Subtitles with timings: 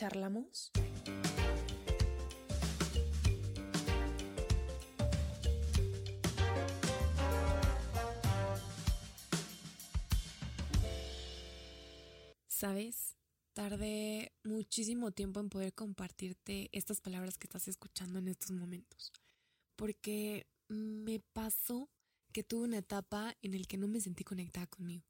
[0.00, 0.72] ¿Charlamos?
[12.48, 13.18] Sabes,
[13.52, 19.12] tardé muchísimo tiempo en poder compartirte estas palabras que estás escuchando en estos momentos,
[19.76, 21.90] porque me pasó
[22.32, 25.04] que tuve una etapa en la que no me sentí conectada conmigo,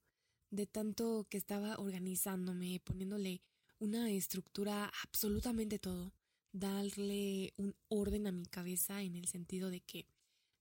[0.51, 3.41] de tanto que estaba organizándome, poniéndole
[3.81, 6.15] una estructura absolutamente todo,
[6.53, 10.06] darle un orden a mi cabeza en el sentido de que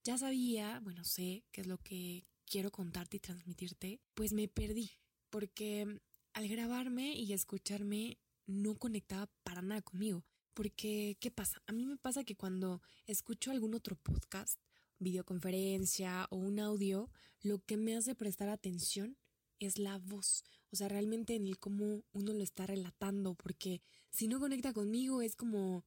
[0.02, 4.90] ya sabía, bueno, sé qué es lo que quiero contarte y transmitirte, pues me perdí,
[5.28, 6.00] porque
[6.32, 10.24] al grabarme y escucharme no conectaba para nada conmigo.
[10.54, 11.62] Porque, ¿qué pasa?
[11.66, 14.60] A mí me pasa que cuando escucho algún otro podcast,
[14.98, 17.10] videoconferencia o un audio,
[17.42, 19.16] lo que me hace prestar atención
[19.58, 20.44] es la voz.
[20.72, 23.34] O sea, realmente en el cómo uno lo está relatando.
[23.34, 25.84] Porque si no conecta conmigo es como,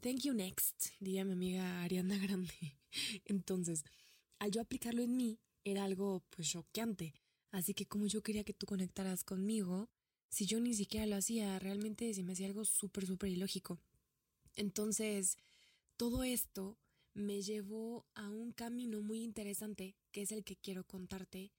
[0.00, 2.78] thank you next, diría mi amiga Ariana Grande.
[3.24, 3.84] Entonces,
[4.38, 7.14] al yo aplicarlo en mí, era algo pues choqueante.
[7.50, 9.88] Así que como yo quería que tú conectaras conmigo,
[10.28, 13.80] si yo ni siquiera lo hacía, realmente se me hacía algo súper, súper ilógico.
[14.54, 15.36] Entonces,
[15.96, 16.78] todo esto
[17.14, 21.52] me llevó a un camino muy interesante, que es el que quiero contarte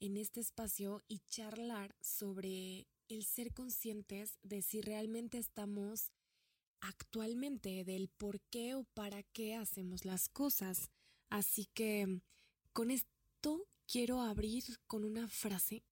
[0.00, 6.10] en este espacio y charlar sobre el ser conscientes de si realmente estamos
[6.80, 10.90] actualmente, del por qué o para qué hacemos las cosas.
[11.28, 12.20] Así que
[12.72, 15.84] con esto quiero abrir con una frase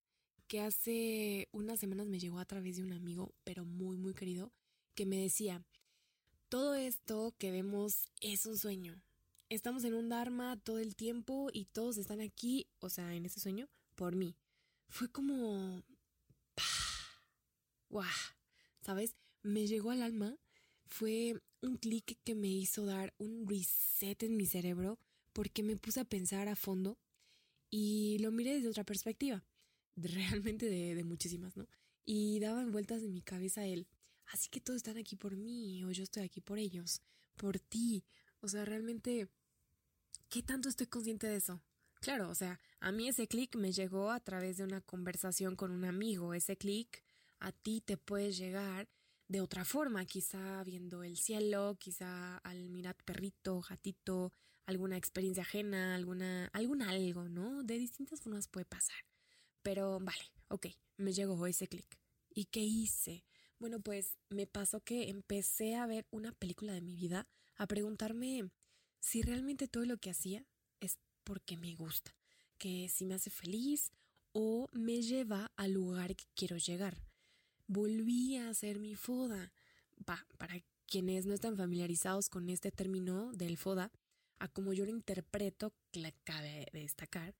[0.46, 4.50] que hace unas semanas me llegó a través de un amigo, pero muy, muy querido,
[4.94, 5.62] que me decía,
[6.48, 9.02] todo esto que vemos es un sueño.
[9.50, 13.40] Estamos en un Dharma todo el tiempo y todos están aquí, o sea, en ese
[13.40, 14.36] sueño, por mí.
[14.88, 15.82] Fue como...
[17.90, 18.06] ¡Guau!
[18.80, 19.16] ¿Sabes?
[19.42, 20.38] Me llegó al alma.
[20.86, 25.00] Fue un clic que me hizo dar un reset en mi cerebro
[25.32, 26.96] porque me puse a pensar a fondo
[27.70, 29.44] y lo miré desde otra perspectiva,
[29.96, 31.68] realmente de, muchísimas, ¿no?
[32.04, 33.86] Y daban vueltas en mi cabeza él,
[34.26, 37.02] así que todos están aquí por mí, o yo estoy aquí por ellos,
[37.36, 38.04] por ti.
[38.40, 39.28] O sea, realmente,
[40.30, 41.60] ¿qué tanto estoy consciente de eso?
[42.00, 45.72] Claro, o sea, a mí ese clic me llegó a través de una conversación con
[45.72, 46.32] un amigo.
[46.34, 47.02] Ese clic
[47.40, 48.88] a ti te puede llegar
[49.26, 54.32] de otra forma, quizá viendo el cielo, quizá al mirar perrito, gatito,
[54.66, 57.62] alguna experiencia ajena, alguna, algún algo, ¿no?
[57.62, 58.96] De distintas formas puede pasar.
[59.62, 60.66] Pero vale, ok,
[60.96, 61.98] me llegó ese clic.
[62.30, 63.24] ¿Y qué hice?
[63.58, 67.26] Bueno, pues me pasó que empecé a ver una película de mi vida,
[67.56, 68.50] a preguntarme
[69.00, 70.46] si realmente todo lo que hacía
[70.80, 70.98] es
[71.28, 72.10] porque me gusta,
[72.56, 73.92] que si me hace feliz
[74.32, 76.96] o me lleva al lugar que quiero llegar
[77.68, 79.52] volví a hacer mi foda.
[80.04, 83.92] Para quienes no están familiarizados con este término del foda,
[84.38, 87.34] a como yo lo interpreto, que cabe destacar,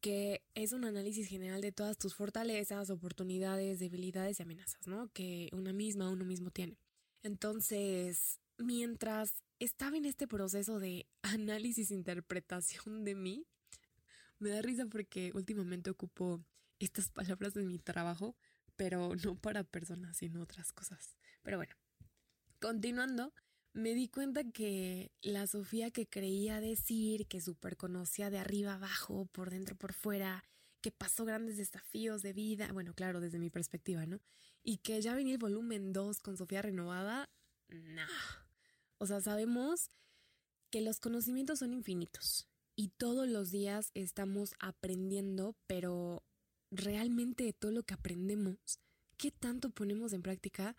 [0.00, 5.08] que es un análisis general de todas tus fortalezas, oportunidades, debilidades y amenazas, ¿no?
[5.12, 6.78] Que una misma, uno mismo tiene.
[7.22, 13.46] Entonces, mientras estaba en este proceso de análisis e interpretación de mí,
[14.38, 16.44] me da risa porque últimamente ocupo
[16.78, 18.36] estas palabras en mi trabajo
[18.78, 21.16] pero no para personas, sino otras cosas.
[21.42, 21.74] Pero bueno,
[22.60, 23.34] continuando,
[23.74, 29.26] me di cuenta que la Sofía que creía decir, que súper conocía de arriba abajo,
[29.32, 30.44] por dentro, por fuera,
[30.80, 34.20] que pasó grandes desafíos de vida, bueno, claro, desde mi perspectiva, ¿no?
[34.62, 37.28] Y que ya venía el volumen 2 con Sofía renovada,
[37.68, 38.06] no.
[38.98, 39.90] O sea, sabemos
[40.70, 46.24] que los conocimientos son infinitos y todos los días estamos aprendiendo, pero
[46.70, 48.58] realmente todo lo que aprendemos,
[49.16, 50.76] qué tanto ponemos en práctica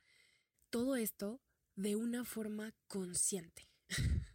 [0.70, 1.42] todo esto
[1.76, 3.70] de una forma consciente.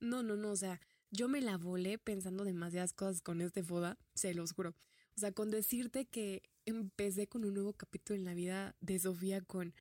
[0.00, 3.98] no, no, no, o sea, yo me la volé pensando demasiadas cosas con este foda,
[4.14, 4.74] se los juro.
[5.16, 9.40] O sea, con decirte que empecé con un nuevo capítulo en la vida de Sofía
[9.40, 9.74] con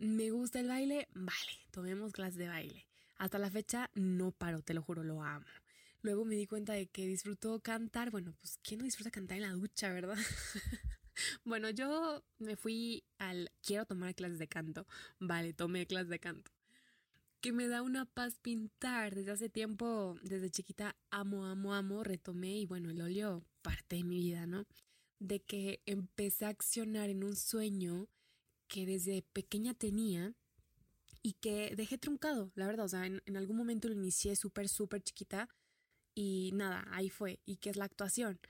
[0.00, 2.86] me gusta el baile, vale, tomemos clases de baile.
[3.18, 5.44] Hasta la fecha no paro, te lo juro, lo amo.
[6.00, 8.10] Luego me di cuenta de que disfruto cantar.
[8.10, 10.16] Bueno, pues ¿quién no disfruta cantar en la ducha, verdad?
[11.44, 14.86] bueno, yo me fui al quiero tomar clases de canto.
[15.18, 16.50] Vale, tomé clases de canto.
[17.42, 19.14] Que me da una paz pintar.
[19.14, 24.04] Desde hace tiempo, desde chiquita, amo, amo, amo, retomé y bueno, el óleo parte de
[24.04, 24.64] mi vida, ¿no?
[25.18, 28.08] De que empecé a accionar en un sueño
[28.70, 30.32] que desde pequeña tenía
[31.22, 35.02] y que dejé truncado, la verdad, o sea, en, algún momento lo inicié súper, súper
[35.02, 35.48] chiquita
[36.14, 37.40] y nada, ahí fue.
[37.44, 38.40] ¿Y qué es la actuación?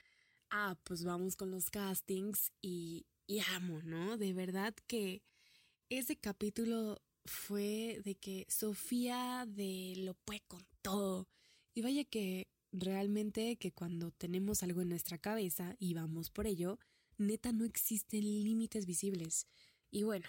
[0.50, 4.18] Ah, pues vamos con los castings y, y amo, ¿no?
[4.18, 5.22] De verdad que
[5.88, 11.28] ese capítulo fue de que Sofía de lo puede con todo.
[11.74, 16.78] Y vaya que realmente que cuando tenemos algo en nuestra cabeza y vamos por ello,
[17.16, 19.46] neta no existen límites visibles.
[19.90, 20.28] Y bueno,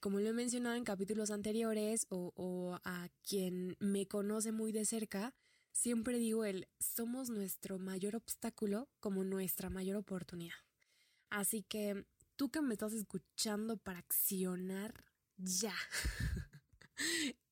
[0.00, 5.34] como lo he mencionado en capítulos anteriores o, a quien me conoce muy de cerca,
[5.72, 10.56] siempre digo el somos nuestro mayor obstáculo como nuestra mayor oportunidad.
[11.30, 12.06] Así que
[12.36, 15.04] tú que me estás escuchando para accionar
[15.36, 15.74] ya.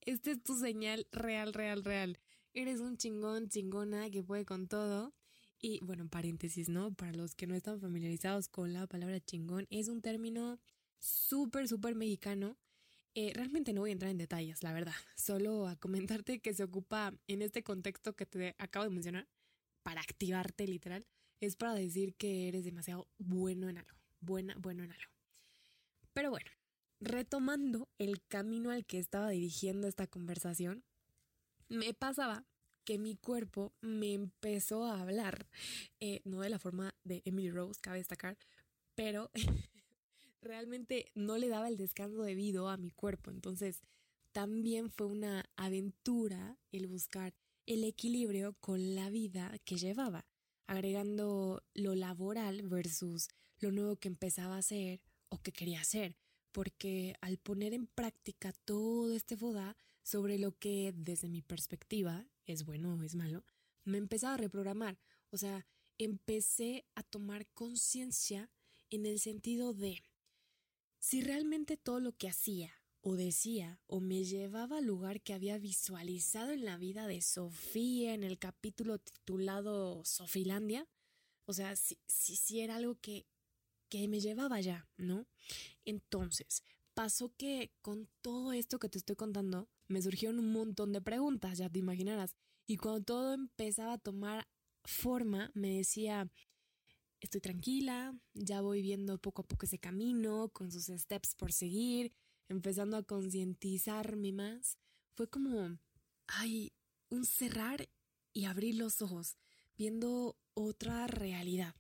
[0.01, 2.19] Esta es tu señal real, real, real.
[2.53, 5.15] Eres un chingón, chingona que puede con todo.
[5.61, 6.93] Y bueno, paréntesis, ¿no?
[6.95, 10.61] Para los que no están familiarizados con la palabra chingón, es un término
[11.05, 12.57] súper, súper mexicano.
[13.15, 14.95] Eh, realmente no voy a entrar en detalles, la verdad.
[15.17, 19.29] Solo a comentarte que se ocupa en este contexto que te acabo de mencionar,
[19.83, 21.07] para activarte literal,
[21.41, 23.99] es para decir que eres demasiado bueno en algo.
[24.21, 25.13] Buena, bueno en algo.
[26.15, 26.51] Pero bueno,
[27.01, 30.85] retomando el camino al que estaba dirigiendo esta conversación,
[31.69, 32.47] me pasaba
[32.85, 35.47] que mi cuerpo me empezó a hablar,
[36.01, 38.39] eh, no de la forma de Emily Rose, cabe destacar,
[38.95, 39.31] pero
[40.45, 43.31] realmente no le daba el descanso debido a mi cuerpo.
[43.31, 43.83] Entonces,
[44.33, 47.35] también fue una aventura el buscar
[47.67, 50.27] el equilibrio con la vida que llevaba,
[50.67, 56.17] agregando lo laboral versus lo nuevo que empezaba a hacer o que quería hacer,
[56.53, 62.65] porque al poner en práctica todo este foda sobre lo que desde mi perspectiva es
[62.65, 63.45] bueno o es malo,
[63.85, 64.99] me empezaba a reprogramar,
[65.31, 65.67] o sea,
[65.99, 68.51] empecé a tomar conciencia
[68.91, 70.03] en el sentido de
[71.05, 72.73] si realmente todo lo que hacía
[73.03, 78.15] o decía o me llevaba al lugar que había visualizado en la vida de Sofía
[78.15, 80.89] en el capítulo titulado Sofilandia,
[81.45, 83.27] o sea, si, si, era algo que,
[83.91, 85.27] que me llevaba ya, ¿no?
[85.85, 86.63] Entonces,
[86.95, 91.59] pasó que con todo esto que te estoy contando, me surgieron un montón de preguntas,
[91.59, 92.35] ya te imaginarás.
[92.67, 94.49] Y cuando todo empezaba a tomar
[94.85, 96.31] forma, me decía,
[97.21, 102.13] estoy tranquila, ya voy viendo poco a poco ese camino, con sus steps por seguir,
[102.49, 104.79] empezando a concientizarme más.
[105.15, 105.79] Fue como,
[106.27, 106.73] ay,
[107.09, 107.89] un cerrar
[108.33, 109.37] y abrir los ojos,
[109.77, 111.75] viendo otra realidad.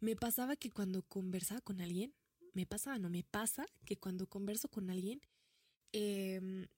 [0.00, 2.14] Me pasaba que cuando conversaba con alguien,
[2.52, 5.20] me pasaba, no me pasa que cuando converso con alguien
[5.92, 6.68] eh,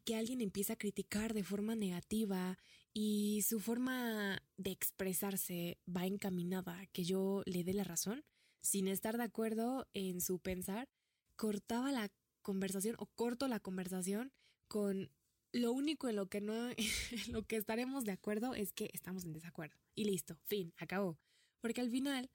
[0.00, 2.58] que alguien empieza a criticar de forma negativa
[2.92, 8.24] y su forma de expresarse va encaminada a que yo le dé la razón,
[8.60, 10.88] sin estar de acuerdo en su pensar,
[11.36, 12.10] cortaba la
[12.42, 14.32] conversación o corto la conversación
[14.68, 15.10] con
[15.52, 16.70] lo único en lo que no,
[17.30, 19.76] lo que estaremos de acuerdo es que estamos en desacuerdo.
[19.94, 21.18] Y listo, fin, acabó.
[21.60, 22.30] Porque al final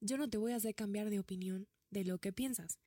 [0.00, 2.78] yo no te voy a hacer cambiar de opinión de lo que piensas.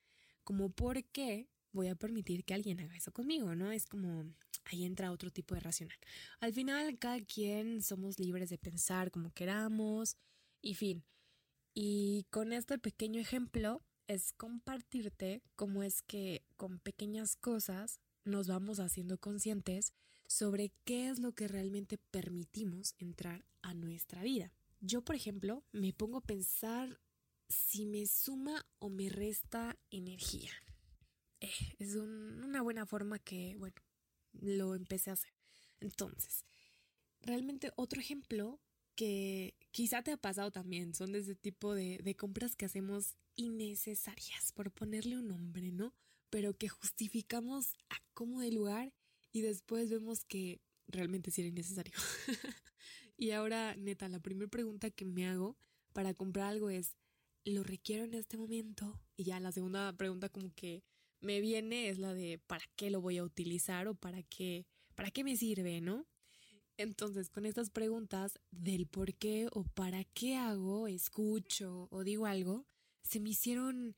[0.44, 3.72] Como por qué voy a permitir que alguien haga eso conmigo, ¿no?
[3.72, 4.26] Es como,
[4.66, 5.98] ahí entra otro tipo de racional.
[6.40, 10.18] Al final, cada quien somos libres de pensar como queramos
[10.62, 11.04] y fin.
[11.74, 18.80] Y con este pequeño ejemplo es compartirte cómo es que con pequeñas cosas nos vamos
[18.80, 19.94] haciendo conscientes
[20.28, 24.54] sobre qué es lo que realmente permitimos entrar a nuestra vida.
[24.80, 27.00] Yo, por ejemplo, me pongo a pensar
[27.48, 30.52] si me suma o me resta energía.
[31.42, 33.76] Eh, es una buena forma que, bueno,
[34.34, 35.34] lo empecé a hacer.
[35.80, 36.46] Entonces,
[37.22, 38.62] realmente otro ejemplo
[38.96, 43.16] que quizá te ha pasado también son de ese tipo de, de compras que hacemos
[43.36, 45.94] innecesarias, por ponerle un nombre, ¿no?
[46.30, 48.94] Pero que justificamos a cómo de lugar
[49.32, 51.94] y después vemos que realmente sí era innecesario.
[53.18, 55.58] y ahora, neta, la primera pregunta que me hago
[55.94, 56.96] para comprar algo es,
[57.44, 59.02] ¿lo requiero en este momento?
[59.16, 60.84] Y ya la segunda pregunta como que
[61.22, 65.12] me viene es la de ¿para qué lo voy a utilizar o para qué, para
[65.12, 66.08] qué me sirve, no?
[66.78, 72.66] Entonces, con estas preguntas del por qué o para qué hago, escucho o digo algo,
[73.04, 73.96] se me hicieron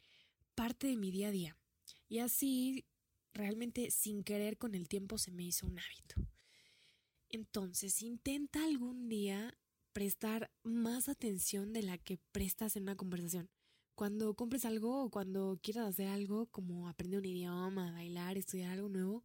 [0.56, 1.58] parte de mi día a día.
[2.10, 2.86] Y así,
[3.34, 6.16] realmente sin querer con el tiempo se me hizo un hábito.
[7.30, 9.58] Entonces, intenta algún día
[9.94, 13.50] prestar más atención de la que prestas en una conversación.
[13.96, 18.90] Cuando compres algo o cuando quieras hacer algo como aprender un idioma, bailar, estudiar algo
[18.90, 19.24] nuevo,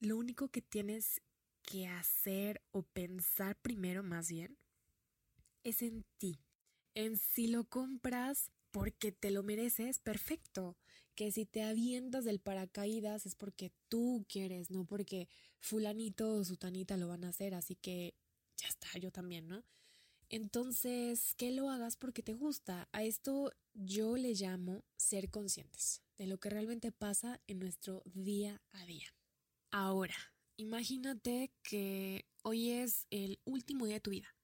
[0.00, 1.20] lo único que tienes
[1.62, 4.58] que hacer o pensar primero más bien
[5.64, 6.40] es en ti.
[6.94, 10.76] En si lo compras porque te lo mereces, perfecto.
[11.14, 15.28] Que si te avientas del paracaídas es porque tú quieres, no porque
[15.60, 18.14] fulanito o sutanita lo van a hacer, así que
[18.56, 19.62] ya está, yo también, ¿no?
[20.32, 22.88] Entonces, que lo hagas porque te gusta.
[22.92, 28.62] A esto yo le llamo ser conscientes de lo que realmente pasa en nuestro día
[28.72, 29.14] a día.
[29.70, 30.16] Ahora,
[30.56, 34.34] imagínate que hoy es el último día de tu vida.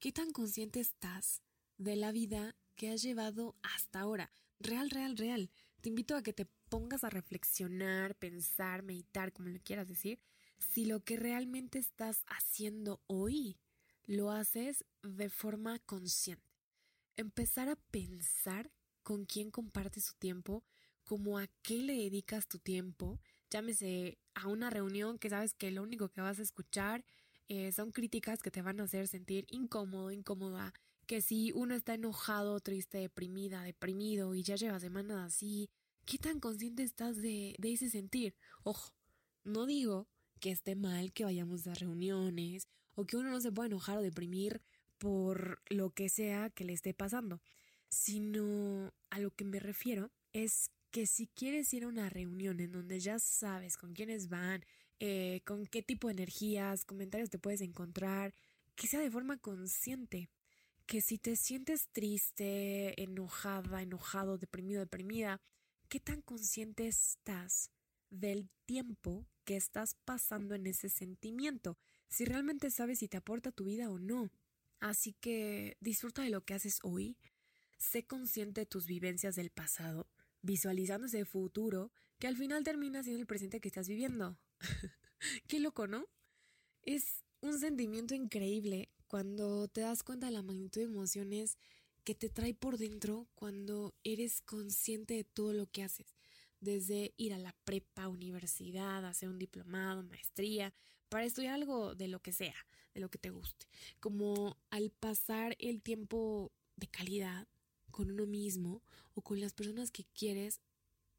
[0.00, 1.42] ¿Qué tan consciente estás
[1.76, 4.32] de la vida que has llevado hasta ahora?
[4.58, 5.50] Real, real, real.
[5.82, 10.22] Te invito a que te pongas a reflexionar, pensar, meditar, como le quieras decir,
[10.56, 13.58] si lo que realmente estás haciendo hoy
[14.08, 16.42] lo haces de forma consciente.
[17.16, 18.72] Empezar a pensar
[19.02, 20.64] con quién compartes su tiempo,
[21.04, 25.82] como a qué le dedicas tu tiempo, llámese a una reunión que sabes que lo
[25.82, 27.04] único que vas a escuchar
[27.48, 30.72] eh, son críticas que te van a hacer sentir incómodo, incómoda,
[31.06, 35.68] que si uno está enojado, triste, deprimida, deprimido y ya lleva semanas así,
[36.06, 38.34] ¿qué tan consciente estás de, de ese sentir?
[38.62, 38.94] Ojo,
[39.44, 40.08] no digo
[40.40, 44.02] que esté mal que vayamos a reuniones o que uno no se pueda enojar o
[44.02, 44.60] deprimir
[44.98, 47.40] por lo que sea que le esté pasando,
[47.88, 52.72] sino a lo que me refiero es que si quieres ir a una reunión en
[52.72, 54.64] donde ya sabes con quiénes van,
[54.98, 58.34] eh, con qué tipo de energías, comentarios te puedes encontrar,
[58.74, 60.28] que sea de forma consciente.
[60.86, 65.40] Que si te sientes triste, enojada, enojado, deprimido, deprimida,
[65.88, 67.70] ¿qué tan consciente estás
[68.10, 71.78] del tiempo que estás pasando en ese sentimiento?
[72.08, 74.30] Si realmente sabes si te aporta tu vida o no.
[74.80, 77.16] Así que disfruta de lo que haces hoy,
[77.78, 80.08] sé consciente de tus vivencias del pasado,
[80.42, 84.38] visualizando ese futuro que al final termina siendo el presente que estás viviendo.
[85.48, 86.06] Qué loco, ¿no?
[86.82, 91.58] Es un sentimiento increíble cuando te das cuenta de la magnitud de emociones
[92.04, 96.16] que te trae por dentro cuando eres consciente de todo lo que haces,
[96.60, 100.72] desde ir a la prepa, universidad, hacer un diplomado, maestría,
[101.08, 102.54] para estudiar algo de lo que sea,
[102.94, 103.66] de lo que te guste,
[104.00, 107.46] como al pasar el tiempo de calidad
[107.90, 108.82] con uno mismo
[109.14, 110.60] o con las personas que quieres,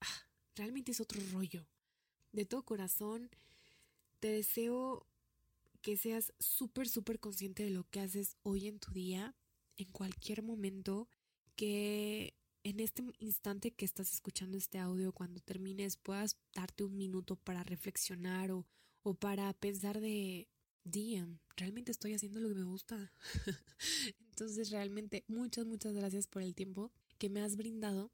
[0.01, 1.67] ah, realmente es otro rollo.
[2.31, 3.29] De todo corazón,
[4.19, 5.05] te deseo
[5.81, 9.35] que seas súper, súper consciente de lo que haces hoy en tu día,
[9.77, 11.09] en cualquier momento,
[11.55, 17.35] que en este instante que estás escuchando este audio, cuando termines, puedas darte un minuto
[17.35, 18.65] para reflexionar o,
[19.03, 20.47] o para pensar de,
[20.83, 23.11] DM, realmente estoy haciendo lo que me gusta.
[24.31, 28.11] Entonces, realmente, muchas, muchas gracias por el tiempo que me has brindado.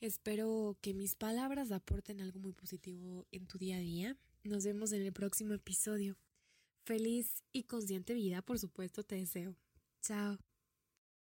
[0.00, 4.16] Espero que mis palabras aporten algo muy positivo en tu día a día.
[4.44, 6.16] Nos vemos en el próximo episodio.
[6.84, 9.56] Feliz y consciente vida, por supuesto, te deseo.
[10.00, 10.49] Chao.